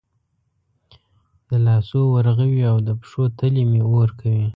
[1.49, 4.45] د لاسو ورغوي او د پښو تلې مې اور کوي